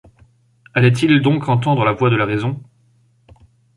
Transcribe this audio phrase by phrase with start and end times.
[0.73, 2.59] Allait-il donc entendre la voix de la raison?